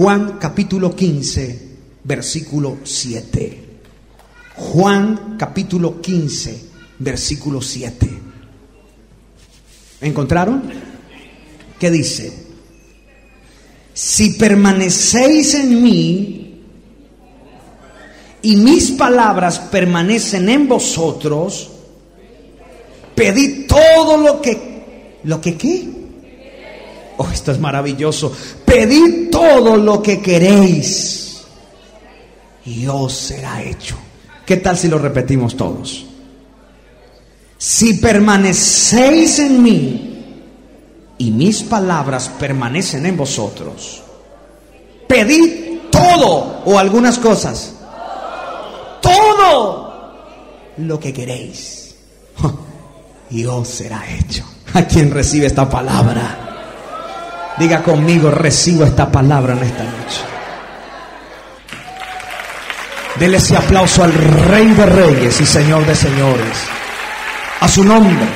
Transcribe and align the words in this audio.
Juan 0.00 0.38
capítulo 0.40 0.96
15, 0.96 1.68
versículo 2.04 2.78
7. 2.84 3.64
Juan 4.56 5.36
capítulo 5.38 6.00
15, 6.00 6.64
versículo 7.00 7.60
7. 7.60 8.08
¿Encontraron? 10.00 10.62
¿Qué 11.78 11.90
dice? 11.90 12.32
Si 13.92 14.30
permanecéis 14.38 15.52
en 15.56 15.82
mí 15.82 16.62
y 18.40 18.56
mis 18.56 18.92
palabras 18.92 19.58
permanecen 19.58 20.48
en 20.48 20.66
vosotros, 20.66 21.72
pedid 23.14 23.66
todo 23.66 24.16
lo 24.16 24.40
que, 24.40 25.20
¿lo 25.24 25.42
que 25.42 25.58
qué? 25.58 25.99
Oh, 27.22 27.28
esto 27.30 27.52
es 27.52 27.58
maravilloso. 27.58 28.32
Pedid 28.64 29.28
todo 29.30 29.76
lo 29.76 30.02
que 30.02 30.22
queréis 30.22 31.42
y 32.64 32.86
os 32.86 33.12
será 33.12 33.62
hecho. 33.62 33.94
¿Qué 34.46 34.56
tal 34.56 34.78
si 34.78 34.88
lo 34.88 34.98
repetimos 34.98 35.54
todos? 35.54 36.06
Si 37.58 37.92
permanecéis 37.94 39.38
en 39.38 39.62
mí 39.62 40.24
y 41.18 41.30
mis 41.30 41.62
palabras 41.62 42.30
permanecen 42.40 43.04
en 43.04 43.18
vosotros, 43.18 44.02
pedid 45.06 45.80
todo 45.90 46.62
o 46.64 46.78
algunas 46.78 47.18
cosas. 47.18 47.74
Todo 49.02 50.14
lo 50.78 50.98
que 50.98 51.12
queréis. 51.12 51.96
Y 53.32 53.44
os 53.44 53.68
será 53.68 54.02
hecho. 54.10 54.42
A 54.74 54.82
quien 54.86 55.12
recibe 55.12 55.46
esta 55.46 55.68
palabra. 55.70 56.49
Diga 57.60 57.82
conmigo, 57.82 58.30
recibo 58.30 58.84
esta 58.84 59.12
palabra 59.12 59.52
en 59.52 59.62
esta 59.62 59.84
noche. 59.84 60.22
Dele 63.18 63.36
ese 63.36 63.54
aplauso 63.54 64.02
al 64.02 64.14
Rey 64.14 64.70
de 64.72 64.86
Reyes 64.86 65.38
y 65.42 65.44
Señor 65.44 65.84
de 65.84 65.94
Señores. 65.94 66.56
A 67.60 67.68
su 67.68 67.84
nombre. 67.84 68.26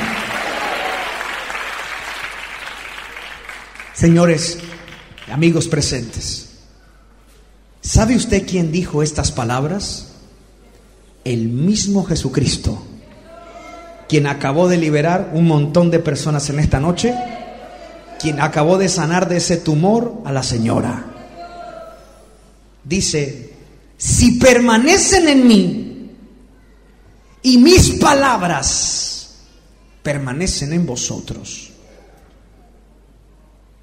Señores, 3.95 4.59
amigos 5.33 5.69
presentes, 5.69 6.59
¿sabe 7.81 8.17
usted 8.17 8.47
quién 8.47 8.71
dijo 8.71 9.03
estas 9.03 9.33
palabras? 9.33 10.09
El 11.25 11.49
mismo 11.49 12.05
Jesucristo, 12.05 12.85
quien 14.07 14.27
acabó 14.27 14.69
de 14.69 14.77
liberar 14.77 15.31
un 15.33 15.47
montón 15.47 15.91
de 15.91 16.01
personas 16.01 16.51
en 16.51 16.59
esta 16.59 16.79
noche, 16.79 17.15
quien 18.21 18.41
acabó 18.41 18.79
de 18.79 18.89
sanar 18.89 19.29
de 19.29 19.37
ese 19.37 19.57
tumor 19.57 20.23
a 20.25 20.33
la 20.33 20.43
señora. 20.43 21.05
Dice, 22.85 23.55
si 23.97 24.33
permanecen 24.39 25.29
en 25.29 25.47
mí 25.47 26.11
y 27.43 27.59
mis 27.59 27.93
palabras 27.93 29.37
permanecen 30.03 30.73
en 30.73 30.87
vosotros, 30.87 31.71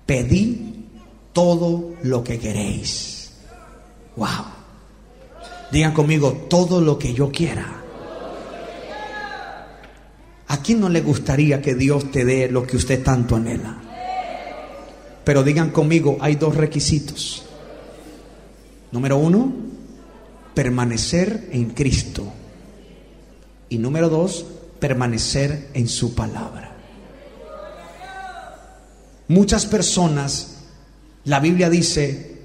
pedí 0.06 0.86
todo 1.34 1.96
lo 2.04 2.24
que 2.24 2.38
queréis. 2.38 3.32
Wow. 4.16 4.28
Digan 5.72 5.94
conmigo, 5.94 6.34
todo 6.50 6.82
lo 6.82 7.00
que 7.00 7.14
yo 7.14 7.32
quiera. 7.32 7.82
¿A 10.48 10.58
quién 10.62 10.82
no 10.82 10.90
le 10.90 11.00
gustaría 11.00 11.62
que 11.62 11.76
Dios 11.76 12.12
te 12.12 12.26
dé 12.26 12.52
lo 12.52 12.68
que 12.68 12.76
usted 12.76 13.02
tanto 13.02 13.38
anhela? 13.38 13.81
Pero 15.24 15.44
digan 15.44 15.70
conmigo, 15.70 16.18
hay 16.20 16.36
dos 16.36 16.56
requisitos. 16.56 17.44
Número 18.92 19.18
uno, 19.18 19.54
permanecer 20.54 21.50
en 21.52 21.70
Cristo. 21.70 22.26
Y 23.70 23.78
número 23.78 24.10
dos, 24.10 24.46
permanecer 24.80 25.70
en 25.74 25.88
su 25.88 26.14
palabra. 26.14 26.72
Muchas 29.28 29.66
personas, 29.66 30.58
la 31.24 31.40
Biblia 31.40 31.70
dice, 31.70 32.38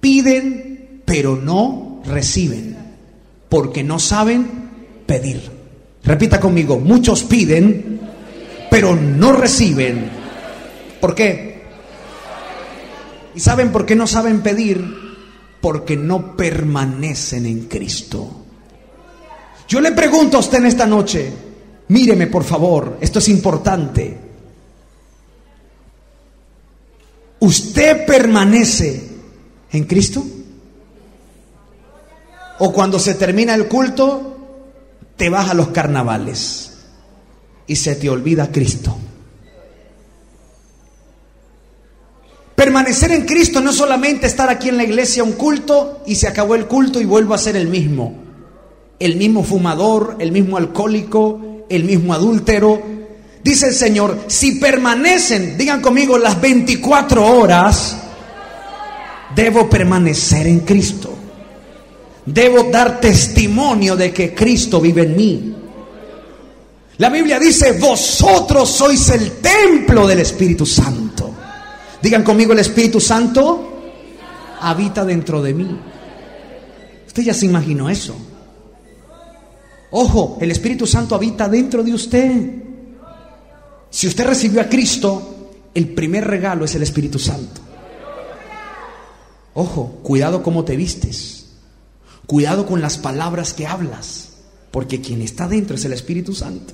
piden 0.00 1.02
pero 1.04 1.36
no 1.36 2.02
reciben, 2.04 2.76
porque 3.48 3.84
no 3.84 3.98
saben 3.98 4.48
pedir. 5.06 5.40
Repita 6.02 6.40
conmigo, 6.40 6.78
muchos 6.78 7.22
piden 7.22 8.00
pero 8.72 8.96
no 8.96 9.32
reciben. 9.32 10.08
¿Por 10.98 11.14
qué? 11.14 11.51
¿Y 13.34 13.40
saben 13.40 13.72
por 13.72 13.86
qué 13.86 13.94
no 13.94 14.06
saben 14.06 14.42
pedir? 14.42 14.84
Porque 15.60 15.96
no 15.96 16.36
permanecen 16.36 17.46
en 17.46 17.66
Cristo. 17.66 18.30
Yo 19.68 19.80
le 19.80 19.92
pregunto 19.92 20.36
a 20.36 20.40
usted 20.40 20.58
en 20.58 20.66
esta 20.66 20.86
noche, 20.86 21.32
míreme 21.88 22.26
por 22.26 22.44
favor, 22.44 22.98
esto 23.00 23.20
es 23.20 23.28
importante. 23.28 24.18
¿Usted 27.40 28.06
permanece 28.06 29.08
en 29.72 29.84
Cristo? 29.84 30.22
¿O 32.58 32.72
cuando 32.72 32.98
se 32.98 33.14
termina 33.14 33.54
el 33.54 33.66
culto, 33.66 34.36
te 35.16 35.28
vas 35.28 35.50
a 35.50 35.54
los 35.54 35.68
carnavales 35.68 36.74
y 37.66 37.76
se 37.76 37.96
te 37.96 38.08
olvida 38.08 38.52
Cristo? 38.52 38.96
Permanecer 42.62 43.10
en 43.10 43.26
Cristo 43.26 43.60
no 43.60 43.70
es 43.70 43.76
solamente 43.76 44.28
estar 44.28 44.48
aquí 44.48 44.68
en 44.68 44.76
la 44.76 44.84
iglesia 44.84 45.24
un 45.24 45.32
culto 45.32 46.04
y 46.06 46.14
se 46.14 46.28
acabó 46.28 46.54
el 46.54 46.66
culto 46.66 47.00
y 47.00 47.04
vuelvo 47.04 47.34
a 47.34 47.38
ser 47.38 47.56
el 47.56 47.66
mismo. 47.66 48.14
El 49.00 49.16
mismo 49.16 49.42
fumador, 49.42 50.14
el 50.20 50.30
mismo 50.30 50.56
alcohólico, 50.56 51.64
el 51.68 51.82
mismo 51.82 52.14
adúltero. 52.14 52.80
Dice 53.42 53.66
el 53.66 53.74
Señor, 53.74 54.16
si 54.28 54.60
permanecen, 54.60 55.58
digan 55.58 55.80
conmigo, 55.80 56.16
las 56.16 56.40
24 56.40 57.26
horas, 57.36 57.96
debo 59.34 59.68
permanecer 59.68 60.46
en 60.46 60.60
Cristo. 60.60 61.12
Debo 62.24 62.70
dar 62.70 63.00
testimonio 63.00 63.96
de 63.96 64.12
que 64.12 64.32
Cristo 64.32 64.80
vive 64.80 65.02
en 65.02 65.16
mí. 65.16 65.54
La 66.98 67.08
Biblia 67.08 67.40
dice, 67.40 67.72
vosotros 67.72 68.70
sois 68.70 69.08
el 69.08 69.32
templo 69.40 70.06
del 70.06 70.20
Espíritu 70.20 70.64
Santo. 70.64 71.11
Digan 72.02 72.24
conmigo, 72.24 72.52
el 72.52 72.58
Espíritu 72.58 73.00
Santo 73.00 73.72
habita 74.60 75.04
dentro 75.04 75.40
de 75.40 75.54
mí. 75.54 75.78
Usted 77.06 77.22
ya 77.22 77.34
se 77.34 77.46
imaginó 77.46 77.88
eso. 77.88 78.16
Ojo, 79.92 80.38
el 80.40 80.50
Espíritu 80.50 80.86
Santo 80.86 81.14
habita 81.14 81.48
dentro 81.48 81.82
de 81.82 81.94
usted. 81.94 82.62
Si 83.90 84.08
usted 84.08 84.26
recibió 84.26 84.62
a 84.62 84.68
Cristo, 84.68 85.50
el 85.74 85.90
primer 85.90 86.26
regalo 86.26 86.64
es 86.64 86.74
el 86.74 86.82
Espíritu 86.82 87.18
Santo. 87.18 87.60
Ojo, 89.54 89.98
cuidado 90.02 90.42
cómo 90.42 90.64
te 90.64 90.76
vistes. 90.76 91.50
Cuidado 92.26 92.66
con 92.66 92.80
las 92.80 92.98
palabras 92.98 93.52
que 93.52 93.66
hablas. 93.66 94.30
Porque 94.70 95.00
quien 95.00 95.20
está 95.20 95.46
dentro 95.46 95.76
es 95.76 95.84
el 95.84 95.92
Espíritu 95.92 96.34
Santo. 96.34 96.72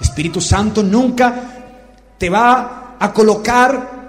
Espíritu 0.00 0.40
Santo 0.40 0.82
nunca 0.82 2.14
te 2.18 2.30
va 2.30 2.96
a 2.98 3.12
colocar 3.12 3.99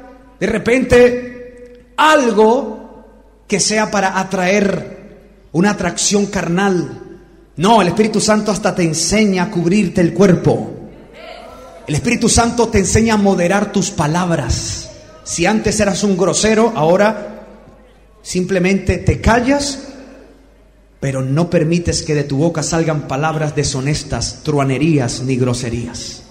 de 0.42 0.48
repente 0.48 1.94
algo 1.98 3.06
que 3.48 3.60
sea 3.60 3.92
para 3.92 4.20
atraer 4.20 5.50
una 5.52 5.70
atracción 5.70 6.26
carnal. 6.26 7.20
No, 7.58 7.80
el 7.80 7.90
Espíritu 7.90 8.20
Santo 8.20 8.52
hasta 8.52 8.74
te 8.74 8.82
enseña 8.82 9.44
a 9.44 9.52
cubrirte 9.52 10.02
el 10.02 10.16
cuerpo. 10.16 10.72
El 11.86 11.94
Espíritu 11.94 12.28
Santo 12.28 12.70
te 12.70 12.80
enseña 12.80 13.14
a 13.14 13.18
moderar 13.18 13.72
tus 13.72 13.92
palabras. 13.92 14.90
Si 15.24 15.46
antes 15.46 15.80
eras 15.80 16.04
un 16.04 16.18
grosero, 16.18 16.74
ahora 16.76 17.46
simplemente 18.24 18.98
te 18.98 19.22
callas, 19.22 19.90
pero 21.00 21.22
no 21.22 21.52
permites 21.52 22.02
que 22.02 22.16
de 22.16 22.24
tu 22.24 22.38
boca 22.38 22.64
salgan 22.64 23.08
palabras 23.08 23.56
deshonestas, 23.56 24.42
truanerías 24.42 25.22
ni 25.22 25.36
groserías. 25.36 26.24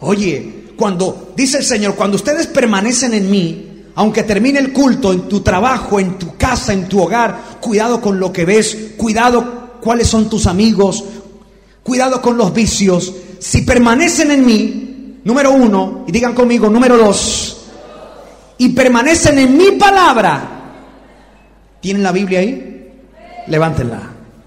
Oye, 0.00 0.61
cuando 0.82 1.32
dice 1.36 1.58
el 1.58 1.64
Señor, 1.64 1.94
cuando 1.94 2.16
ustedes 2.16 2.48
permanecen 2.48 3.14
en 3.14 3.30
mí, 3.30 3.84
aunque 3.94 4.24
termine 4.24 4.58
el 4.58 4.72
culto 4.72 5.12
en 5.12 5.28
tu 5.28 5.38
trabajo, 5.38 6.00
en 6.00 6.18
tu 6.18 6.36
casa, 6.36 6.72
en 6.72 6.88
tu 6.88 7.00
hogar, 7.00 7.38
cuidado 7.60 8.00
con 8.00 8.18
lo 8.18 8.32
que 8.32 8.44
ves, 8.44 8.76
cuidado 8.96 9.78
cuáles 9.80 10.08
son 10.08 10.28
tus 10.28 10.48
amigos, 10.48 11.04
cuidado 11.84 12.20
con 12.20 12.36
los 12.36 12.52
vicios. 12.52 13.14
Si 13.38 13.62
permanecen 13.62 14.32
en 14.32 14.44
mí, 14.44 15.20
número 15.22 15.52
uno, 15.52 16.04
y 16.08 16.10
digan 16.10 16.34
conmigo, 16.34 16.68
número 16.68 16.96
dos, 16.96 17.58
y 18.58 18.70
permanecen 18.70 19.38
en 19.38 19.56
mi 19.56 19.70
palabra, 19.78 20.72
¿tienen 21.80 22.02
la 22.02 22.10
Biblia 22.10 22.40
ahí? 22.40 22.90
Levántenla. 23.46 24.02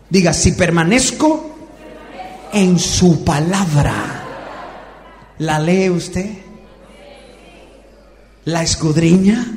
Diga, 0.10 0.34
si 0.34 0.52
permanezco 0.52 1.56
en 2.52 2.78
su 2.78 3.24
palabra, 3.24 4.25
¿la 5.40 5.60
lee 5.60 5.90
usted? 5.90 6.30
¿La 8.46 8.64
escudriña? 8.64 9.56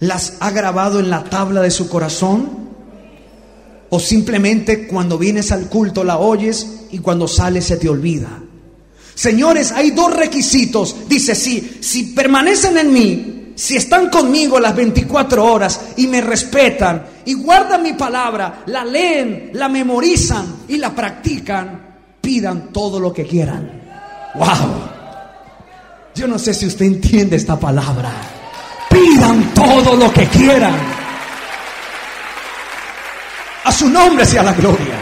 las 0.00 0.34
ha 0.40 0.50
grabado 0.50 1.00
en 1.00 1.10
la 1.10 1.24
tabla 1.24 1.62
de 1.62 1.70
su 1.70 1.88
corazón? 1.88 2.66
¿O 3.88 4.00
simplemente 4.00 4.86
cuando 4.86 5.16
vienes 5.16 5.52
al 5.52 5.68
culto 5.68 6.02
la 6.02 6.18
oyes 6.18 6.86
y 6.90 6.98
cuando 6.98 7.28
sales 7.28 7.64
se 7.64 7.76
te 7.76 7.88
olvida? 7.88 8.42
Señores, 9.14 9.72
hay 9.72 9.92
dos 9.92 10.14
requisitos. 10.14 11.08
Dice, 11.08 11.34
sí, 11.34 11.78
si 11.80 12.04
permanecen 12.04 12.76
en 12.76 12.92
mí, 12.92 13.52
si 13.54 13.76
están 13.76 14.10
conmigo 14.10 14.60
las 14.60 14.76
24 14.76 15.42
horas 15.44 15.80
y 15.96 16.08
me 16.08 16.20
respetan 16.20 17.06
y 17.24 17.34
guardan 17.34 17.82
mi 17.82 17.94
palabra, 17.94 18.64
la 18.66 18.84
leen, 18.84 19.50
la 19.54 19.68
memorizan 19.68 20.64
y 20.68 20.76
la 20.76 20.94
practican, 20.94 21.85
pidan 22.26 22.72
todo 22.72 22.98
lo 22.98 23.12
que 23.12 23.24
quieran. 23.24 23.70
¡Wow! 24.34 24.82
Yo 26.12 26.26
no 26.26 26.40
sé 26.40 26.52
si 26.52 26.66
usted 26.66 26.84
entiende 26.84 27.36
esta 27.36 27.56
palabra. 27.56 28.12
Pidan 28.90 29.54
todo 29.54 29.94
lo 29.94 30.12
que 30.12 30.26
quieran. 30.26 30.74
A 33.62 33.70
su 33.70 33.88
nombre 33.88 34.26
sea 34.26 34.42
la 34.42 34.54
gloria. 34.54 34.96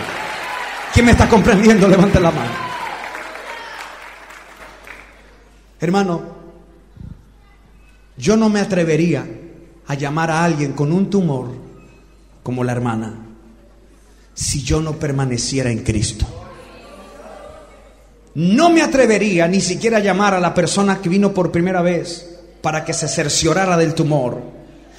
¿Quién 0.93 1.06
me 1.06 1.12
está 1.12 1.26
comprendiendo? 1.26 1.88
Levante 1.88 2.21
la 2.21 2.31
mano. 2.31 2.53
Hermano, 5.81 6.23
yo 8.19 8.37
no 8.37 8.50
me 8.50 8.61
atrevería 8.61 9.26
a 9.87 9.94
llamar 9.94 10.31
a 10.31 10.44
alguien 10.44 10.75
con 10.75 10.93
un 10.93 11.09
tumor 11.09 11.55
como 12.43 12.62
la 12.62 12.73
hermana 12.73 13.15
si 14.35 14.62
yo 14.62 14.82
no 14.82 14.93
permaneciera 14.99 15.71
en 15.71 15.79
Cristo. 15.79 16.44
No 18.35 18.71
me 18.71 18.83
atrevería 18.83 19.47
ni 19.47 19.61
siquiera 19.61 19.99
a 19.99 20.01
llamar 20.01 20.35
a 20.35 20.41
la 20.41 20.55
persona 20.55 21.01
que 21.01 21.09
vino 21.09 21.33
por 21.33 21.53
primera 21.53 21.83
vez 21.83 22.29
para 22.61 22.85
que 22.85 22.93
se 22.93 23.09
cerciorara 23.09 23.77
del 23.77 23.95
tumor 23.95 24.55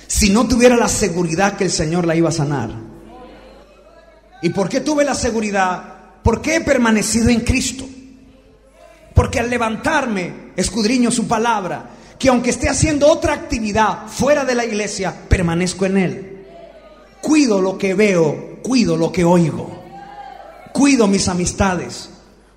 si 0.07 0.29
no 0.29 0.47
tuviera 0.47 0.75
la 0.75 0.87
seguridad 0.87 1.57
que 1.57 1.63
el 1.63 1.71
Señor 1.71 2.05
la 2.05 2.15
iba 2.15 2.29
a 2.29 2.33
sanar. 2.33 2.69
¿Y 4.41 4.49
por 4.49 4.69
qué 4.69 4.81
tuve 4.81 5.03
la 5.03 5.15
seguridad? 5.15 5.83
Porque 6.23 6.55
he 6.55 6.61
permanecido 6.61 7.29
en 7.29 7.41
Cristo. 7.41 7.85
Porque 9.13 9.39
al 9.39 9.49
levantarme, 9.49 10.51
escudriño 10.55 11.09
su 11.09 11.27
palabra, 11.27 11.89
que 12.19 12.29
aunque 12.29 12.51
esté 12.51 12.69
haciendo 12.69 13.07
otra 13.07 13.33
actividad 13.33 14.07
fuera 14.07 14.45
de 14.45 14.55
la 14.55 14.65
iglesia, 14.65 15.15
permanezco 15.27 15.85
en 15.85 15.97
Él. 15.97 16.45
Cuido 17.21 17.61
lo 17.61 17.77
que 17.77 17.93
veo, 17.93 18.59
cuido 18.61 18.97
lo 18.97 19.11
que 19.11 19.23
oigo, 19.23 19.83
cuido 20.73 21.07
mis 21.07 21.27
amistades, 21.27 22.09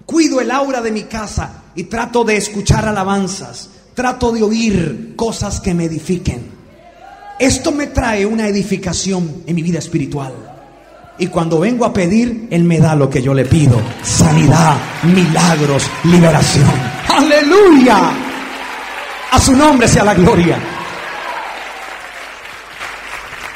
cuido 0.08 0.40
el 0.40 0.50
aura 0.50 0.80
de 0.80 0.90
mi 0.90 1.02
casa 1.02 1.64
y 1.74 1.84
trato 1.84 2.24
de 2.24 2.38
escuchar 2.38 2.88
alabanzas, 2.88 3.68
trato 3.92 4.32
de 4.32 4.42
oír 4.42 5.12
cosas 5.14 5.60
que 5.60 5.74
me 5.74 5.84
edifiquen. 5.84 6.50
Esto 7.38 7.72
me 7.72 7.88
trae 7.88 8.24
una 8.24 8.48
edificación 8.48 9.42
en 9.46 9.54
mi 9.54 9.62
vida 9.62 9.80
espiritual. 9.80 10.32
Y 11.18 11.26
cuando 11.26 11.60
vengo 11.60 11.84
a 11.84 11.92
pedir, 11.92 12.48
Él 12.50 12.64
me 12.64 12.78
da 12.78 12.94
lo 12.94 13.10
que 13.10 13.20
yo 13.20 13.34
le 13.34 13.44
pido. 13.44 13.78
Sanidad, 14.02 14.78
milagros, 15.02 15.90
liberación. 16.04 16.70
Aleluya. 17.10 18.10
A 19.30 19.38
su 19.38 19.54
nombre 19.54 19.86
sea 19.88 20.04
la 20.04 20.14
gloria. 20.14 20.58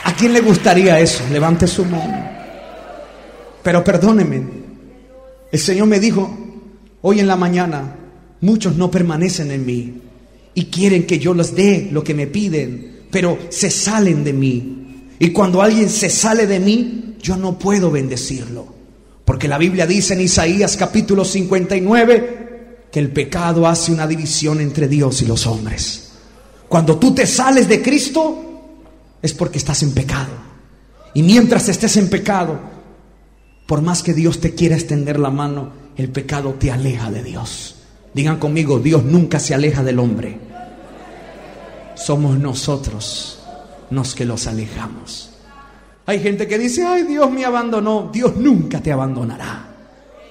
¿A 0.04 0.12
quién 0.12 0.34
le 0.34 0.42
gustaría 0.42 1.00
eso? 1.00 1.24
Levante 1.30 1.66
su 1.66 1.86
mano. 1.86 2.28
Pero 3.62 3.82
perdóneme. 3.82 4.60
El 5.50 5.58
Señor 5.58 5.86
me 5.86 5.98
dijo 5.98 6.41
hoy 7.02 7.20
en 7.20 7.26
la 7.26 7.36
mañana, 7.36 7.96
muchos 8.40 8.76
no 8.76 8.90
permanecen 8.90 9.50
en 9.50 9.66
mí 9.66 9.94
y 10.54 10.64
quieren 10.66 11.06
que 11.06 11.18
yo 11.18 11.34
les 11.34 11.54
dé 11.54 11.88
lo 11.92 12.02
que 12.02 12.14
me 12.14 12.26
piden, 12.26 13.02
pero 13.10 13.38
se 13.50 13.70
salen 13.70 14.24
de 14.24 14.32
mí. 14.32 15.08
Y 15.18 15.30
cuando 15.30 15.62
alguien 15.62 15.88
se 15.88 16.08
sale 16.10 16.46
de 16.46 16.60
mí, 16.60 17.16
yo 17.20 17.36
no 17.36 17.58
puedo 17.58 17.90
bendecirlo. 17.90 18.66
Porque 19.24 19.48
la 19.48 19.58
Biblia 19.58 19.86
dice 19.86 20.14
en 20.14 20.22
Isaías 20.22 20.76
capítulo 20.76 21.24
59 21.24 22.88
que 22.90 23.00
el 23.00 23.10
pecado 23.10 23.66
hace 23.66 23.92
una 23.92 24.06
división 24.06 24.60
entre 24.60 24.88
Dios 24.88 25.22
y 25.22 25.26
los 25.26 25.46
hombres. 25.46 26.12
Cuando 26.68 26.98
tú 26.98 27.14
te 27.14 27.26
sales 27.26 27.68
de 27.68 27.80
Cristo 27.80 28.42
es 29.20 29.32
porque 29.32 29.58
estás 29.58 29.82
en 29.82 29.92
pecado. 29.92 30.32
Y 31.14 31.22
mientras 31.22 31.68
estés 31.68 31.96
en 31.96 32.08
pecado, 32.08 32.58
por 33.66 33.82
más 33.82 34.02
que 34.02 34.14
Dios 34.14 34.40
te 34.40 34.54
quiera 34.54 34.74
extender 34.74 35.18
la 35.20 35.30
mano, 35.30 35.81
el 36.02 36.10
pecado 36.10 36.54
te 36.58 36.70
aleja 36.70 37.10
de 37.10 37.22
Dios. 37.22 37.76
Digan 38.12 38.38
conmigo, 38.38 38.78
Dios 38.78 39.04
nunca 39.04 39.38
se 39.38 39.54
aleja 39.54 39.82
del 39.82 39.98
hombre. 40.00 40.36
Somos 41.94 42.38
nosotros 42.38 43.38
los 43.90 44.14
que 44.14 44.24
los 44.24 44.46
alejamos. 44.46 45.30
Hay 46.06 46.20
gente 46.20 46.48
que 46.48 46.58
dice, 46.58 46.84
ay, 46.84 47.04
Dios 47.04 47.30
me 47.30 47.44
abandonó. 47.44 48.10
Dios 48.12 48.36
nunca 48.36 48.80
te 48.80 48.90
abandonará. 48.90 49.68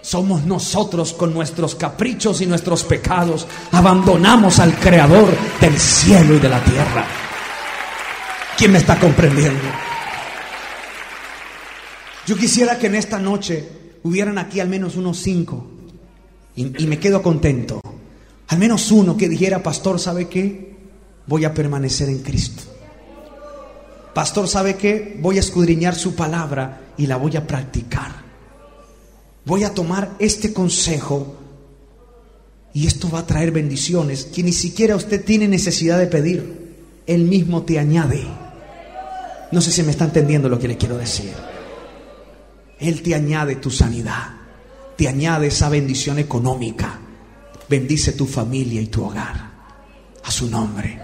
Somos 0.01 0.43
nosotros 0.43 1.13
con 1.13 1.33
nuestros 1.33 1.75
caprichos 1.75 2.41
y 2.41 2.45
nuestros 2.45 2.83
pecados. 2.83 3.47
Abandonamos 3.71 4.59
al 4.59 4.75
Creador 4.77 5.29
del 5.61 5.79
cielo 5.79 6.35
y 6.35 6.39
de 6.39 6.49
la 6.49 6.61
tierra. 6.63 7.05
¿Quién 8.57 8.73
me 8.73 8.79
está 8.79 8.99
comprendiendo? 8.99 9.63
Yo 12.27 12.35
quisiera 12.35 12.77
que 12.77 12.87
en 12.87 12.95
esta 12.95 13.17
noche 13.17 13.80
hubieran 14.03 14.37
aquí 14.37 14.59
al 14.59 14.69
menos 14.69 14.95
unos 14.95 15.17
cinco. 15.19 15.67
Y, 16.55 16.65
me 16.65 16.99
quedo 16.99 17.21
contento. 17.21 17.81
Al 18.47 18.59
menos 18.59 18.91
uno 18.91 19.15
que 19.15 19.29
dijera, 19.29 19.63
pastor, 19.63 19.99
¿sabe 19.99 20.27
qué? 20.27 20.75
Voy 21.27 21.45
a 21.45 21.53
permanecer 21.53 22.09
en 22.09 22.19
Cristo. 22.19 22.63
Pastor, 24.13 24.47
¿sabe 24.47 24.75
qué? 24.75 25.17
Voy 25.21 25.37
a 25.37 25.39
escudriñar 25.39 25.95
su 25.95 26.15
palabra 26.15 26.93
y 26.97 27.07
la 27.07 27.15
voy 27.15 27.37
a 27.37 27.47
practicar. 27.47 28.11
Voy 29.45 29.63
a 29.63 29.73
tomar 29.73 30.15
este 30.19 30.51
consejo 30.51 31.37
y 32.73 32.87
esto 32.87 33.09
va 33.09 33.19
a 33.19 33.27
traer 33.27 33.51
bendiciones 33.51 34.25
que 34.25 34.43
ni 34.43 34.51
siquiera 34.51 34.95
usted 34.95 35.23
tiene 35.23 35.47
necesidad 35.47 35.97
de 35.97 36.07
pedir. 36.07 36.75
Él 37.07 37.23
mismo 37.23 37.63
te 37.63 37.79
añade. 37.79 38.23
No 39.51 39.61
sé 39.61 39.71
si 39.71 39.83
me 39.83 39.91
está 39.91 40.05
entendiendo 40.05 40.49
lo 40.49 40.59
que 40.59 40.67
le 40.67 40.77
quiero 40.77 40.97
decir. 40.97 41.31
Él 42.81 43.03
te 43.03 43.13
añade 43.13 43.57
tu 43.57 43.69
sanidad, 43.69 44.29
te 44.97 45.07
añade 45.07 45.47
esa 45.47 45.69
bendición 45.69 46.17
económica. 46.17 46.99
Bendice 47.69 48.13
tu 48.13 48.25
familia 48.25 48.81
y 48.81 48.87
tu 48.87 49.05
hogar. 49.05 49.51
A 50.23 50.31
su 50.31 50.49
nombre. 50.49 50.99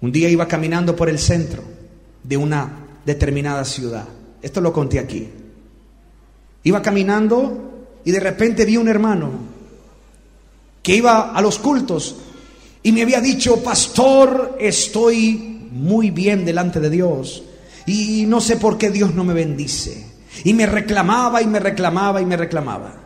Un 0.00 0.12
día 0.12 0.28
iba 0.28 0.46
caminando 0.46 0.94
por 0.94 1.08
el 1.08 1.18
centro 1.18 1.62
de 2.22 2.36
una 2.36 2.86
determinada 3.04 3.64
ciudad. 3.64 4.06
Esto 4.40 4.60
lo 4.60 4.72
conté 4.72 5.00
aquí. 5.00 5.28
Iba 6.62 6.82
caminando 6.82 7.88
y 8.04 8.12
de 8.12 8.20
repente 8.20 8.64
vi 8.64 8.76
un 8.76 8.88
hermano 8.88 9.30
que 10.82 10.94
iba 10.94 11.32
a 11.32 11.42
los 11.42 11.58
cultos 11.58 12.16
y 12.82 12.92
me 12.92 13.02
había 13.02 13.20
dicho, 13.20 13.62
pastor, 13.62 14.56
estoy 14.60 15.68
muy 15.72 16.10
bien 16.10 16.44
delante 16.44 16.80
de 16.80 16.90
Dios 16.90 17.44
y 17.86 18.24
no 18.26 18.40
sé 18.40 18.56
por 18.56 18.78
qué 18.78 18.90
Dios 18.90 19.14
no 19.14 19.24
me 19.24 19.34
bendice. 19.34 20.06
Y 20.44 20.54
me 20.54 20.66
reclamaba 20.66 21.42
y 21.42 21.46
me 21.46 21.58
reclamaba 21.60 22.20
y 22.20 22.26
me 22.26 22.36
reclamaba. 22.36 23.00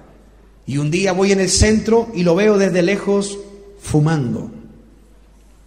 Y 0.67 0.79
un 0.79 0.91
día 0.91 1.13
voy 1.13 1.33
en 1.33 1.41
el 1.41 1.51
centro 1.51 2.09
y 2.15 2.23
lo 2.23 2.35
veo 2.35 2.59
desde 2.59 2.83
lejos 2.83 3.39
fumando 3.81 4.51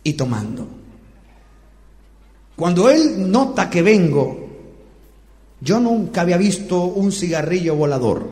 y 0.03 0.13
tomando. 0.13 0.67
Cuando 2.55 2.89
él 2.89 3.29
nota 3.31 3.69
que 3.69 3.81
vengo, 3.81 4.47
yo 5.61 5.79
nunca 5.79 6.21
había 6.21 6.37
visto 6.37 6.83
un 6.83 7.11
cigarrillo 7.11 7.75
volador. 7.75 8.27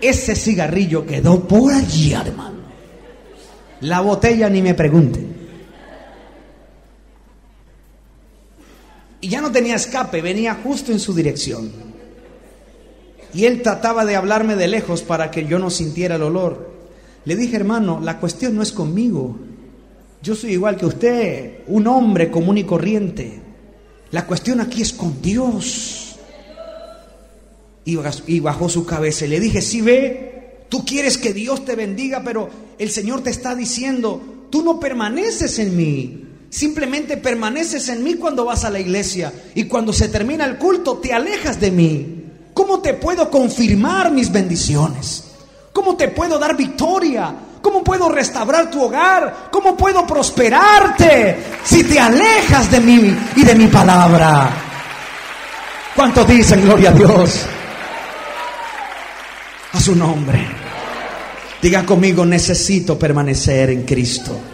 Ese 0.00 0.34
cigarrillo 0.34 1.06
quedó 1.06 1.46
por 1.46 1.72
allí, 1.72 2.12
hermano. 2.12 2.58
La 3.80 4.00
botella 4.00 4.50
ni 4.50 4.60
me 4.60 4.74
pregunten. 4.74 5.31
Y 9.22 9.28
ya 9.28 9.40
no 9.40 9.50
tenía 9.50 9.76
escape, 9.76 10.20
venía 10.20 10.60
justo 10.62 10.92
en 10.92 11.00
su 11.00 11.14
dirección. 11.14 11.72
Y 13.32 13.46
él 13.46 13.62
trataba 13.62 14.04
de 14.04 14.16
hablarme 14.16 14.56
de 14.56 14.68
lejos 14.68 15.02
para 15.02 15.30
que 15.30 15.46
yo 15.46 15.58
no 15.58 15.70
sintiera 15.70 16.16
el 16.16 16.22
olor. 16.22 16.70
Le 17.24 17.36
dije, 17.36 17.56
hermano, 17.56 18.00
la 18.02 18.18
cuestión 18.18 18.54
no 18.54 18.62
es 18.62 18.72
conmigo, 18.72 19.38
yo 20.22 20.36
soy 20.36 20.52
igual 20.52 20.76
que 20.76 20.86
usted, 20.86 21.60
un 21.66 21.86
hombre 21.86 22.30
común 22.30 22.58
y 22.58 22.64
corriente. 22.64 23.40
La 24.12 24.26
cuestión 24.26 24.60
aquí 24.60 24.82
es 24.82 24.92
con 24.92 25.20
Dios. 25.20 26.16
Y 27.84 28.40
bajó 28.40 28.68
su 28.68 28.86
cabeza 28.86 29.24
y 29.24 29.28
le 29.28 29.40
dije, 29.40 29.60
si 29.60 29.80
ve, 29.80 30.66
tú 30.68 30.84
quieres 30.84 31.18
que 31.18 31.32
Dios 31.32 31.64
te 31.64 31.74
bendiga, 31.74 32.22
pero 32.24 32.48
el 32.78 32.90
Señor 32.90 33.22
te 33.22 33.30
está 33.30 33.56
diciendo, 33.56 34.46
tú 34.50 34.62
no 34.62 34.78
permaneces 34.78 35.58
en 35.58 35.76
mí. 35.76 36.24
Simplemente 36.52 37.16
permaneces 37.16 37.88
en 37.88 38.04
mí 38.04 38.16
cuando 38.16 38.44
vas 38.44 38.66
a 38.66 38.70
la 38.70 38.78
iglesia 38.78 39.32
y 39.54 39.64
cuando 39.64 39.90
se 39.90 40.10
termina 40.10 40.44
el 40.44 40.58
culto 40.58 40.98
te 40.98 41.10
alejas 41.10 41.58
de 41.58 41.70
mí. 41.70 42.24
¿Cómo 42.52 42.80
te 42.80 42.92
puedo 42.92 43.30
confirmar 43.30 44.12
mis 44.12 44.30
bendiciones? 44.30 45.24
¿Cómo 45.72 45.96
te 45.96 46.08
puedo 46.08 46.38
dar 46.38 46.54
victoria? 46.54 47.34
¿Cómo 47.62 47.82
puedo 47.82 48.10
restaurar 48.10 48.70
tu 48.70 48.82
hogar? 48.82 49.48
¿Cómo 49.50 49.74
puedo 49.74 50.06
prosperarte 50.06 51.38
si 51.64 51.84
te 51.84 51.98
alejas 51.98 52.70
de 52.70 52.80
mí 52.80 53.16
y 53.34 53.44
de 53.44 53.54
mi 53.54 53.68
palabra? 53.68 54.50
¿Cuántos 55.96 56.28
dicen 56.28 56.60
gloria 56.60 56.90
a 56.90 56.92
Dios? 56.92 57.46
A 59.72 59.80
su 59.80 59.96
nombre. 59.96 60.46
Diga 61.62 61.86
conmigo, 61.86 62.26
necesito 62.26 62.98
permanecer 62.98 63.70
en 63.70 63.84
Cristo. 63.84 64.51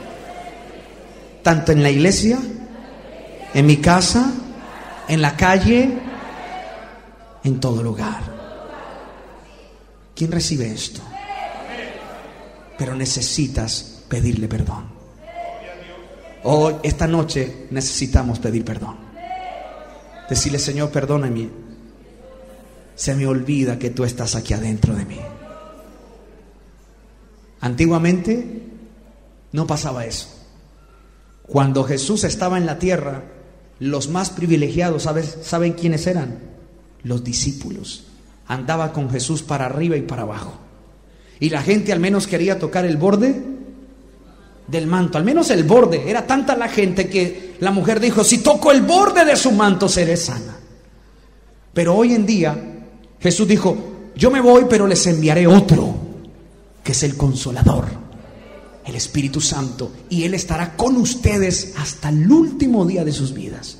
Tanto 1.48 1.72
en 1.72 1.82
la 1.82 1.88
iglesia, 1.88 2.38
en 3.54 3.64
mi 3.64 3.78
casa, 3.78 4.34
en 5.08 5.22
la 5.22 5.34
calle, 5.34 5.98
en 7.42 7.58
todo 7.58 7.82
lugar. 7.82 8.20
¿Quién 10.14 10.30
recibe 10.30 10.70
esto? 10.70 11.00
Pero 12.76 12.94
necesitas 12.94 14.02
pedirle 14.10 14.46
perdón. 14.46 14.90
Hoy, 16.42 16.74
esta 16.82 17.06
noche, 17.06 17.68
necesitamos 17.70 18.40
pedir 18.40 18.62
perdón. 18.62 18.96
Decirle, 20.28 20.58
Señor, 20.58 20.90
perdóname. 20.90 21.48
Se 22.94 23.14
me 23.14 23.26
olvida 23.26 23.78
que 23.78 23.88
tú 23.88 24.04
estás 24.04 24.34
aquí 24.34 24.52
adentro 24.52 24.94
de 24.94 25.06
mí. 25.06 25.20
Antiguamente 27.62 28.64
no 29.52 29.66
pasaba 29.66 30.04
eso. 30.04 30.37
Cuando 31.48 31.82
Jesús 31.84 32.24
estaba 32.24 32.58
en 32.58 32.66
la 32.66 32.78
tierra, 32.78 33.24
los 33.80 34.08
más 34.08 34.30
privilegiados, 34.30 35.04
¿sabes? 35.04 35.38
¿saben 35.42 35.72
quiénes 35.72 36.06
eran? 36.06 36.38
Los 37.02 37.24
discípulos. 37.24 38.04
Andaba 38.46 38.92
con 38.92 39.10
Jesús 39.10 39.42
para 39.42 39.66
arriba 39.66 39.96
y 39.96 40.02
para 40.02 40.22
abajo. 40.22 40.54
Y 41.40 41.50
la 41.50 41.62
gente 41.62 41.92
al 41.92 42.00
menos 42.00 42.26
quería 42.26 42.58
tocar 42.58 42.84
el 42.84 42.96
borde 42.96 43.42
del 44.66 44.86
manto, 44.86 45.18
al 45.18 45.24
menos 45.24 45.50
el 45.50 45.64
borde. 45.64 46.08
Era 46.08 46.26
tanta 46.26 46.56
la 46.56 46.68
gente 46.68 47.08
que 47.08 47.56
la 47.60 47.70
mujer 47.70 48.00
dijo, 48.00 48.22
si 48.22 48.38
toco 48.38 48.70
el 48.70 48.82
borde 48.82 49.24
de 49.24 49.36
su 49.36 49.50
manto 49.52 49.88
seré 49.88 50.16
sana. 50.16 50.56
Pero 51.72 51.94
hoy 51.94 52.14
en 52.14 52.26
día 52.26 52.56
Jesús 53.20 53.48
dijo, 53.48 53.76
yo 54.14 54.30
me 54.30 54.40
voy, 54.40 54.66
pero 54.68 54.86
les 54.86 55.06
enviaré 55.06 55.46
otro, 55.46 55.94
que 56.82 56.92
es 56.92 57.02
el 57.02 57.16
consolador, 57.16 57.86
el 58.88 58.96
Espíritu 58.96 59.40
Santo, 59.40 59.92
y 60.08 60.24
Él 60.24 60.34
estará 60.34 60.74
con 60.74 60.96
ustedes 60.96 61.74
hasta 61.76 62.08
el 62.08 62.30
último 62.30 62.86
día 62.86 63.04
de 63.04 63.12
sus 63.12 63.34
vidas. 63.34 63.78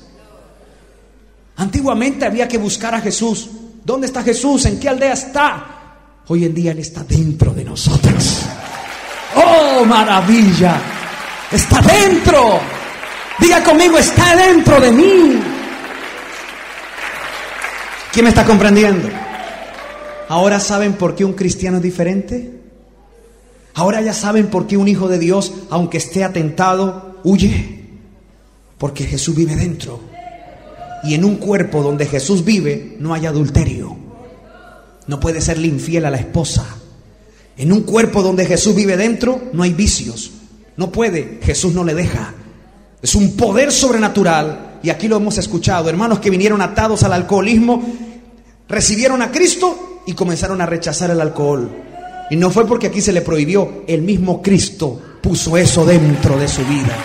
Antiguamente 1.57 2.25
había 2.25 2.47
que 2.47 2.57
buscar 2.57 2.93
a 2.93 3.01
Jesús. 3.01 3.49
¿Dónde 3.83 4.07
está 4.07 4.23
Jesús? 4.23 4.65
¿En 4.65 4.79
qué 4.79 4.87
aldea 4.87 5.13
está? 5.13 5.65
Hoy 6.27 6.45
en 6.45 6.53
día 6.53 6.71
Él 6.71 6.79
está 6.79 7.03
dentro 7.03 7.53
de 7.53 7.65
nosotros. 7.65 8.45
¡Oh, 9.35 9.83
maravilla! 9.83 10.79
Está 11.51 11.81
dentro. 11.81 12.59
Diga 13.39 13.63
conmigo, 13.63 13.97
está 13.97 14.35
dentro 14.35 14.79
de 14.79 14.91
mí. 14.91 15.41
¿Quién 18.11 18.23
me 18.23 18.29
está 18.29 18.45
comprendiendo? 18.45 19.09
Ahora 20.27 20.59
saben 20.59 20.93
por 20.93 21.15
qué 21.15 21.25
un 21.25 21.33
cristiano 21.33 21.77
es 21.77 21.83
diferente. 21.83 22.58
Ahora 23.73 24.01
ya 24.01 24.13
saben 24.13 24.47
por 24.47 24.67
qué 24.67 24.77
un 24.77 24.87
hijo 24.87 25.07
de 25.07 25.19
Dios, 25.19 25.53
aunque 25.69 25.97
esté 25.97 26.23
atentado, 26.23 27.19
huye. 27.23 27.79
Porque 28.77 29.05
Jesús 29.05 29.35
vive 29.35 29.55
dentro. 29.55 29.99
Y 31.03 31.13
en 31.13 31.23
un 31.23 31.35
cuerpo 31.35 31.81
donde 31.81 32.05
Jesús 32.05 32.43
vive 32.43 32.95
no 32.99 33.13
hay 33.13 33.25
adulterio. 33.25 33.95
No 35.07 35.19
puede 35.19 35.41
serle 35.41 35.67
infiel 35.67 36.05
a 36.05 36.11
la 36.11 36.17
esposa. 36.17 36.65
En 37.57 37.71
un 37.71 37.81
cuerpo 37.81 38.21
donde 38.21 38.45
Jesús 38.45 38.75
vive 38.75 38.95
dentro 38.95 39.41
no 39.53 39.63
hay 39.63 39.73
vicios. 39.73 40.31
No 40.77 40.91
puede. 40.91 41.39
Jesús 41.41 41.73
no 41.73 41.83
le 41.83 41.93
deja. 41.93 42.33
Es 43.01 43.15
un 43.15 43.35
poder 43.35 43.71
sobrenatural. 43.71 44.79
Y 44.83 44.89
aquí 44.89 45.07
lo 45.07 45.17
hemos 45.17 45.37
escuchado. 45.37 45.89
Hermanos 45.89 46.19
que 46.19 46.29
vinieron 46.29 46.61
atados 46.61 47.03
al 47.03 47.13
alcoholismo, 47.13 47.83
recibieron 48.67 49.21
a 49.21 49.31
Cristo 49.31 50.01
y 50.05 50.13
comenzaron 50.13 50.61
a 50.61 50.65
rechazar 50.65 51.11
el 51.11 51.19
alcohol. 51.19 51.69
Y 52.29 52.35
no 52.35 52.49
fue 52.49 52.67
porque 52.67 52.87
aquí 52.87 53.01
se 53.01 53.13
le 53.13 53.21
prohibió. 53.21 53.83
El 53.87 54.01
mismo 54.01 54.41
Cristo 54.41 54.99
puso 55.21 55.57
eso 55.57 55.85
dentro 55.85 56.37
de 56.37 56.47
su 56.47 56.63
vida. 56.65 56.95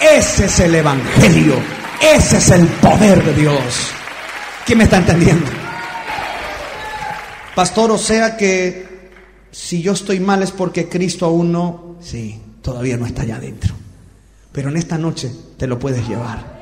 Ese 0.00 0.46
es 0.46 0.60
el 0.60 0.74
Evangelio. 0.74 1.54
Ese 2.00 2.38
es 2.38 2.50
el 2.50 2.66
poder 2.66 3.24
de 3.24 3.34
Dios. 3.34 3.90
¿Quién 4.64 4.78
me 4.78 4.84
está 4.84 4.98
entendiendo? 4.98 5.46
Pastor, 7.54 7.90
o 7.90 7.98
sea 7.98 8.36
que 8.36 9.10
si 9.50 9.82
yo 9.82 9.92
estoy 9.92 10.20
mal 10.20 10.42
es 10.42 10.52
porque 10.52 10.88
Cristo 10.88 11.26
aún 11.26 11.50
no, 11.50 11.96
sí, 12.00 12.40
todavía 12.62 12.96
no 12.96 13.06
está 13.06 13.22
allá 13.22 13.36
adentro. 13.36 13.74
Pero 14.52 14.68
en 14.68 14.76
esta 14.76 14.96
noche 14.96 15.32
te 15.56 15.66
lo 15.66 15.78
puedes 15.78 16.06
llevar. 16.08 16.58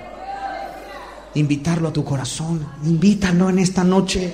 Invitarlo 1.35 1.89
a 1.89 1.93
tu 1.93 2.03
corazón. 2.03 2.67
Invítalo 2.85 3.51
en 3.51 3.59
esta 3.59 3.85
noche. 3.85 4.33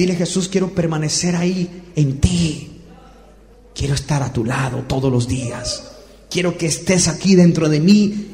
Dile 0.00 0.16
Jesús, 0.16 0.48
quiero 0.48 0.70
permanecer 0.70 1.36
ahí 1.36 1.92
en 1.94 2.20
ti. 2.22 2.80
Quiero 3.74 3.92
estar 3.92 4.22
a 4.22 4.32
tu 4.32 4.46
lado 4.46 4.78
todos 4.88 5.12
los 5.12 5.28
días. 5.28 5.92
Quiero 6.30 6.56
que 6.56 6.64
estés 6.64 7.06
aquí 7.06 7.34
dentro 7.34 7.68
de 7.68 7.80
mí 7.80 8.28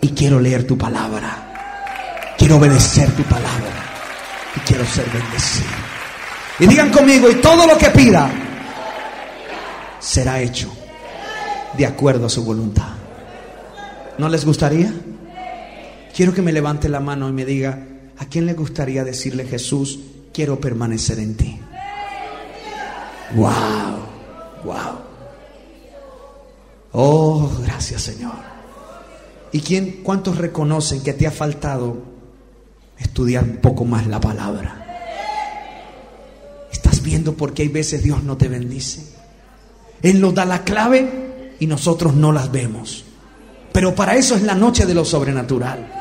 y 0.00 0.08
quiero 0.08 0.40
leer 0.40 0.66
tu 0.66 0.76
palabra. 0.76 2.34
Quiero 2.36 2.56
obedecer 2.56 3.08
tu 3.12 3.22
palabra 3.22 3.84
y 4.56 4.60
quiero 4.66 4.84
ser 4.84 5.08
bendecido. 5.10 5.70
Y 6.58 6.66
digan 6.66 6.90
conmigo, 6.90 7.30
y 7.30 7.36
todo 7.36 7.68
lo 7.68 7.78
que 7.78 7.90
pida 7.90 8.32
será 10.00 10.40
hecho 10.40 10.72
de 11.78 11.86
acuerdo 11.86 12.26
a 12.26 12.30
su 12.30 12.42
voluntad. 12.42 12.94
¿No 14.18 14.28
les 14.28 14.44
gustaría? 14.44 14.92
Quiero 16.16 16.34
que 16.34 16.42
me 16.42 16.52
levante 16.52 16.88
la 16.88 16.98
mano 16.98 17.28
y 17.28 17.32
me 17.32 17.44
diga, 17.44 17.86
¿a 18.18 18.24
quién 18.24 18.44
le 18.46 18.54
gustaría 18.54 19.04
decirle 19.04 19.44
Jesús, 19.44 20.00
quiero 20.34 20.60
permanecer 20.60 21.18
en 21.20 21.36
ti? 21.36 21.60
Wow, 23.34 23.52
wow. 24.64 24.98
Oh, 26.92 27.50
gracias 27.62 28.02
Señor. 28.02 28.34
¿Y 29.52 29.60
quién, 29.60 30.00
cuántos 30.02 30.36
reconocen 30.36 31.02
que 31.02 31.12
te 31.12 31.26
ha 31.26 31.30
faltado 31.30 32.02
estudiar 32.98 33.44
un 33.44 33.56
poco 33.58 33.84
más 33.84 34.06
la 34.06 34.20
palabra? 34.20 34.80
¿Estás 36.70 37.02
viendo 37.02 37.34
por 37.34 37.54
qué 37.54 37.62
hay 37.62 37.68
veces 37.68 38.02
Dios 38.02 38.24
no 38.24 38.36
te 38.36 38.48
bendice? 38.48 39.14
Él 40.02 40.20
nos 40.20 40.34
da 40.34 40.44
la 40.44 40.64
clave 40.64 41.54
y 41.60 41.66
nosotros 41.66 42.14
no 42.14 42.32
las 42.32 42.50
vemos. 42.50 43.04
Pero 43.72 43.94
para 43.94 44.16
eso 44.16 44.34
es 44.34 44.42
la 44.42 44.54
noche 44.54 44.86
de 44.86 44.94
lo 44.94 45.04
sobrenatural. 45.04 45.93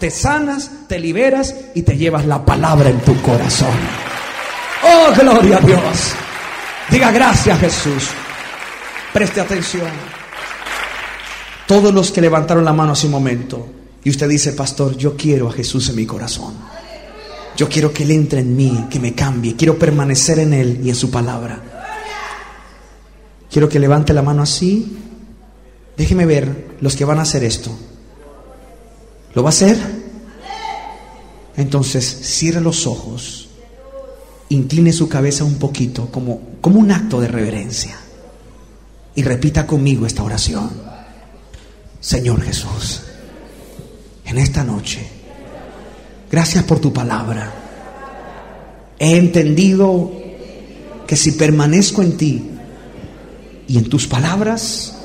Te 0.00 0.10
sanas, 0.10 0.70
te 0.88 0.98
liberas 0.98 1.54
y 1.74 1.82
te 1.82 1.94
llevas 1.94 2.24
la 2.24 2.42
palabra 2.42 2.88
en 2.88 3.00
tu 3.00 3.20
corazón. 3.20 3.68
Oh, 4.82 5.12
gloria 5.14 5.58
a 5.58 5.60
Dios. 5.60 6.14
Diga 6.90 7.12
gracias 7.12 7.60
Jesús. 7.60 8.08
Preste 9.12 9.42
atención. 9.42 9.90
Todos 11.66 11.92
los 11.92 12.10
que 12.10 12.22
levantaron 12.22 12.64
la 12.64 12.72
mano 12.72 12.92
hace 12.92 13.06
un 13.06 13.12
momento 13.12 13.68
y 14.02 14.08
usted 14.08 14.26
dice, 14.26 14.54
pastor, 14.54 14.96
yo 14.96 15.18
quiero 15.18 15.50
a 15.50 15.52
Jesús 15.52 15.90
en 15.90 15.96
mi 15.96 16.06
corazón. 16.06 16.54
Yo 17.54 17.68
quiero 17.68 17.92
que 17.92 18.04
Él 18.04 18.12
entre 18.12 18.40
en 18.40 18.56
mí, 18.56 18.86
que 18.90 19.00
me 19.00 19.14
cambie. 19.14 19.54
Quiero 19.54 19.78
permanecer 19.78 20.38
en 20.38 20.54
Él 20.54 20.80
y 20.82 20.88
en 20.88 20.96
su 20.96 21.10
palabra. 21.10 21.60
Quiero 23.50 23.68
que 23.68 23.78
levante 23.78 24.14
la 24.14 24.22
mano 24.22 24.44
así. 24.44 24.96
Déjeme 25.94 26.24
ver 26.24 26.76
los 26.80 26.96
que 26.96 27.04
van 27.04 27.18
a 27.18 27.22
hacer 27.22 27.44
esto. 27.44 27.76
¿Lo 29.34 29.42
va 29.42 29.48
a 29.48 29.50
hacer? 29.50 29.78
Entonces, 31.56 32.04
cierre 32.04 32.60
los 32.60 32.86
ojos. 32.86 33.48
Incline 34.48 34.92
su 34.92 35.08
cabeza 35.08 35.44
un 35.44 35.56
poquito, 35.56 36.10
como, 36.10 36.40
como 36.60 36.80
un 36.80 36.90
acto 36.90 37.20
de 37.20 37.28
reverencia. 37.28 37.96
Y 39.14 39.22
repita 39.22 39.66
conmigo 39.66 40.06
esta 40.06 40.22
oración. 40.22 40.70
Señor 42.00 42.40
Jesús, 42.42 43.02
en 44.24 44.38
esta 44.38 44.64
noche, 44.64 45.06
gracias 46.30 46.64
por 46.64 46.80
tu 46.80 46.92
palabra. 46.92 47.52
He 48.98 49.16
entendido 49.16 50.10
que 51.06 51.16
si 51.16 51.32
permanezco 51.32 52.02
en 52.02 52.16
ti 52.16 52.50
y 53.68 53.78
en 53.78 53.88
tus 53.88 54.06
palabras, 54.06 54.96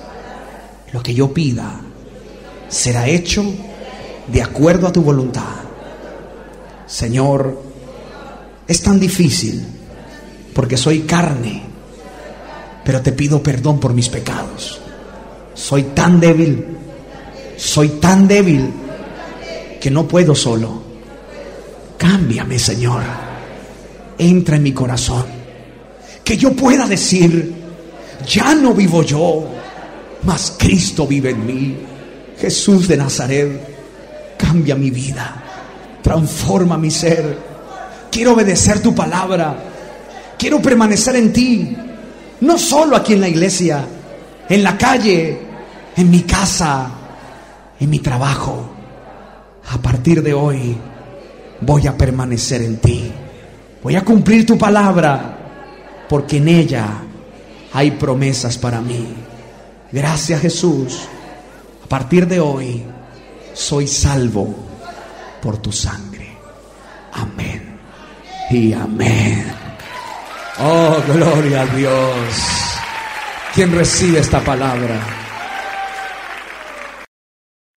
lo 0.94 1.04
que 1.04 1.14
yo 1.14 1.34
pida 1.34 1.82
será 2.70 3.08
hecho 3.08 3.44
de 4.28 4.42
acuerdo 4.42 4.88
a 4.88 4.92
tu 4.92 5.02
voluntad. 5.02 5.44
Señor, 6.88 7.62
es 8.68 8.82
tan 8.82 9.00
difícil 9.00 9.66
porque 10.54 10.78
soy 10.78 11.02
carne, 11.02 11.64
pero 12.84 13.02
te 13.02 13.12
pido 13.12 13.42
perdón 13.42 13.80
por 13.80 13.94
mis 13.94 14.10
pecados. 14.10 14.80
Soy 15.54 15.84
tan 15.84 16.20
débil, 16.20 16.66
soy 17.58 17.90
tan 17.90 18.28
débil 18.28 18.72
que 19.80 19.92
no 19.92 20.08
puedo 20.08 20.36
solo. 20.36 20.82
Cámbiame, 21.98 22.60
Señor. 22.60 23.02
Entra 24.18 24.56
en 24.56 24.64
mi 24.64 24.72
corazón. 24.72 25.26
que 26.24 26.38
yo 26.38 26.54
pueda 26.54 26.88
decir, 26.88 27.54
ya 28.28 28.56
no 28.56 28.74
vivo 28.74 29.04
yo, 29.04 29.46
mas 30.24 30.56
Cristo 30.58 31.06
vive 31.06 31.30
en 31.30 31.46
mí. 31.46 31.78
Jesús 32.40 32.88
de 32.88 32.98
Nazaret, 32.98 33.75
cambia 34.56 34.76
mi 34.76 34.90
vida, 34.90 35.36
transforma 36.02 36.78
mi 36.78 36.90
ser. 36.90 37.38
Quiero 38.10 38.32
obedecer 38.32 38.82
tu 38.82 38.96
palabra, 38.96 39.54
quiero 40.40 40.62
permanecer 40.62 41.18
en 41.18 41.34
ti, 41.34 41.76
no 42.40 42.58
solo 42.58 42.96
aquí 42.96 43.14
en 43.14 43.22
la 43.22 43.28
iglesia, 43.28 43.86
en 44.48 44.64
la 44.64 44.78
calle, 44.78 45.42
en 45.98 46.10
mi 46.10 46.22
casa, 46.22 46.90
en 47.78 47.90
mi 47.90 48.00
trabajo. 48.00 48.70
A 49.74 49.78
partir 49.80 50.24
de 50.24 50.34
hoy 50.34 50.78
voy 51.60 51.88
a 51.88 51.98
permanecer 51.98 52.62
en 52.62 52.78
ti. 52.78 53.12
Voy 53.84 53.98
a 53.98 54.06
cumplir 54.06 54.46
tu 54.46 54.58
palabra 54.58 55.38
porque 56.08 56.38
en 56.38 56.48
ella 56.48 56.88
hay 57.74 57.92
promesas 57.92 58.58
para 58.58 58.80
mí. 58.80 59.06
Gracias 59.92 60.40
Jesús. 60.40 61.10
A 61.84 61.88
partir 61.90 62.26
de 62.26 62.40
hoy 62.40 62.95
soy 63.56 63.88
salvo 63.88 64.54
por 65.42 65.58
tu 65.58 65.72
sangre. 65.72 66.38
Amén. 67.14 67.80
Y 68.52 68.74
amén. 68.74 69.52
Oh, 70.60 70.98
gloria 71.14 71.62
a 71.62 71.66
Dios. 71.68 72.36
¿Quién 73.54 73.76
recibe 73.76 74.20
esta 74.20 74.42
palabra? 74.42 75.25